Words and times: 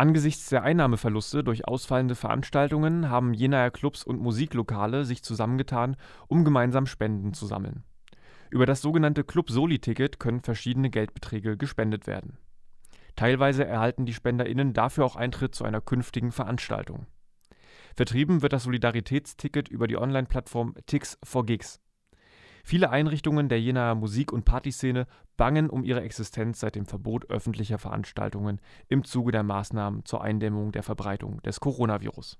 Angesichts 0.00 0.48
der 0.48 0.62
Einnahmeverluste 0.62 1.44
durch 1.44 1.68
ausfallende 1.68 2.14
Veranstaltungen 2.14 3.10
haben 3.10 3.34
Jenaer 3.34 3.70
Clubs 3.70 4.02
und 4.02 4.18
Musiklokale 4.18 5.04
sich 5.04 5.22
zusammengetan, 5.22 5.94
um 6.26 6.42
gemeinsam 6.42 6.86
Spenden 6.86 7.34
zu 7.34 7.44
sammeln. 7.44 7.84
Über 8.48 8.64
das 8.64 8.80
sogenannte 8.80 9.24
Club-Soli-Ticket 9.24 10.18
können 10.18 10.40
verschiedene 10.40 10.88
Geldbeträge 10.88 11.58
gespendet 11.58 12.06
werden. 12.06 12.38
Teilweise 13.14 13.66
erhalten 13.66 14.06
die 14.06 14.14
SpenderInnen 14.14 14.72
dafür 14.72 15.04
auch 15.04 15.16
Eintritt 15.16 15.54
zu 15.54 15.64
einer 15.64 15.82
künftigen 15.82 16.32
Veranstaltung. 16.32 17.04
Vertrieben 17.94 18.40
wird 18.40 18.54
das 18.54 18.62
Solidaritätsticket 18.62 19.68
über 19.68 19.86
die 19.86 19.98
Online-Plattform 19.98 20.76
Tix 20.86 21.18
for 21.22 21.44
Gigs. 21.44 21.78
Viele 22.64 22.90
Einrichtungen 22.90 23.48
der 23.48 23.60
Jenaer 23.60 23.94
Musik 23.94 24.32
und 24.32 24.44
Partyszene 24.44 25.06
bangen 25.36 25.70
um 25.70 25.84
ihre 25.84 26.02
Existenz 26.02 26.60
seit 26.60 26.74
dem 26.74 26.86
Verbot 26.86 27.30
öffentlicher 27.30 27.78
Veranstaltungen 27.78 28.60
im 28.88 29.04
Zuge 29.04 29.32
der 29.32 29.42
Maßnahmen 29.42 30.04
zur 30.04 30.22
Eindämmung 30.22 30.72
der 30.72 30.82
Verbreitung 30.82 31.40
des 31.42 31.60
Coronavirus 31.60 32.38